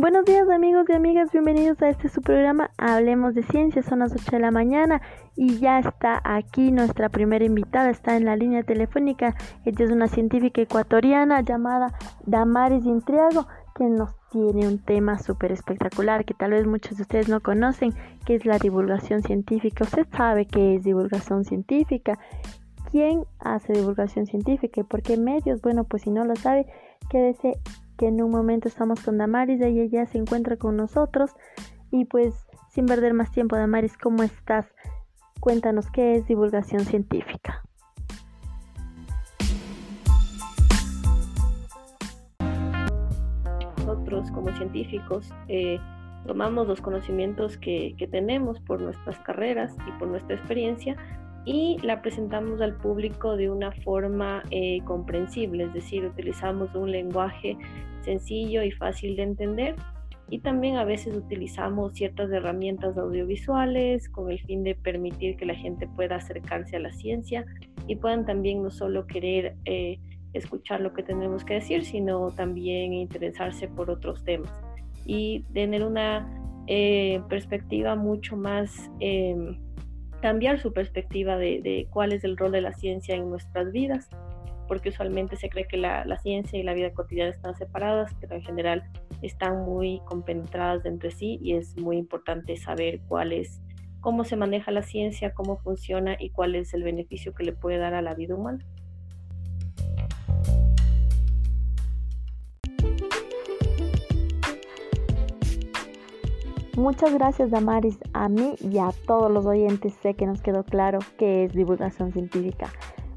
[0.00, 4.12] Buenos días amigos y amigas, bienvenidos a este su programa Hablemos de Ciencia, son las
[4.12, 5.02] 8 de la mañana
[5.34, 9.34] y ya está aquí nuestra primera invitada, está en la línea telefónica,
[9.64, 16.24] ella es una científica ecuatoriana llamada Damaris Intriago, que nos tiene un tema súper espectacular
[16.24, 17.92] que tal vez muchos de ustedes no conocen,
[18.24, 19.82] que es la divulgación científica.
[19.82, 22.20] Usted sabe qué es divulgación científica,
[22.92, 25.60] quién hace divulgación científica y por qué medios.
[25.60, 26.66] Bueno, pues si no lo sabe,
[27.10, 27.58] quédese
[27.98, 31.32] que en un momento estamos con Damaris, ella se encuentra con nosotros
[31.90, 34.66] y pues sin perder más tiempo, Damaris, ¿cómo estás?
[35.40, 37.62] Cuéntanos qué es divulgación científica.
[43.78, 45.80] Nosotros como científicos eh,
[46.26, 50.96] tomamos los conocimientos que tenemos por nuestras carreras y por nuestra experiencia
[51.48, 57.56] y la presentamos al público de una forma eh, comprensible, es decir, utilizamos un lenguaje
[58.02, 59.74] sencillo y fácil de entender
[60.28, 65.54] y también a veces utilizamos ciertas herramientas audiovisuales con el fin de permitir que la
[65.54, 67.46] gente pueda acercarse a la ciencia
[67.86, 69.98] y puedan también no solo querer eh,
[70.34, 74.52] escuchar lo que tenemos que decir, sino también interesarse por otros temas.
[75.06, 76.28] Y tener una
[76.66, 79.56] eh, perspectiva mucho más em,
[80.20, 84.08] cambiar su perspectiva de, cuál es el rol de la ciencia en nuestras vidas,
[84.66, 88.42] porque usualmente se cree que la, ciencia y la vida cotidiana están separadas, pero en
[88.42, 88.84] general
[89.22, 93.60] están muy compenetradas entre sí y es muy importante saber cuál es,
[94.00, 97.78] cómo se maneja la ciencia, cómo funciona y cuál es el beneficio que le puede
[97.78, 98.64] dar a la vida humana.
[106.78, 111.00] Muchas gracias Damaris, a mí y a todos los oyentes sé que nos quedó claro
[111.18, 112.72] qué es divulgación científica.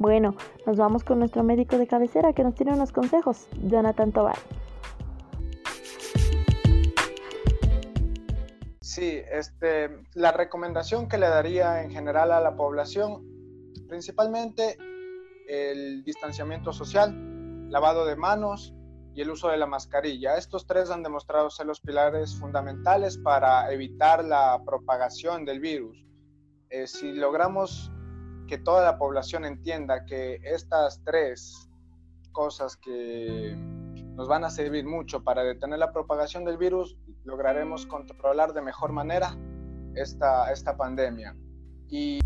[0.00, 0.34] Bueno,
[0.66, 4.36] nos vamos con nuestro médico de cabecera que nos tiene unos consejos, Jonathan Tobar.
[8.80, 13.22] Sí, este, la recomendación que le daría en general a la población,
[13.88, 14.76] principalmente
[15.46, 18.74] el distanciamiento social, lavado de manos,
[19.14, 20.36] y el uso de la mascarilla.
[20.36, 26.04] Estos tres han demostrado ser los pilares fundamentales para evitar la propagación del virus.
[26.70, 27.92] Eh, si logramos
[28.48, 31.68] que toda la población entienda que estas tres
[32.32, 33.54] cosas que
[34.16, 38.92] nos van a servir mucho para detener la propagación del virus, lograremos controlar de mejor
[38.92, 39.36] manera
[39.94, 41.36] esta, esta pandemia.
[41.88, 42.18] Y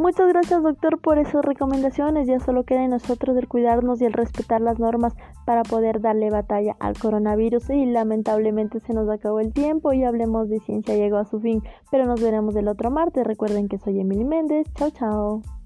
[0.00, 2.26] Muchas gracias doctor por esas recomendaciones.
[2.26, 5.12] Ya solo queda en nosotros el cuidarnos y el respetar las normas
[5.44, 7.68] para poder darle batalla al coronavirus.
[7.68, 11.62] Y lamentablemente se nos acabó el tiempo y hablemos de ciencia llegó a su fin.
[11.90, 13.26] Pero nos veremos el otro martes.
[13.26, 14.66] Recuerden que soy Emily Méndez.
[14.74, 15.59] Chao, chao.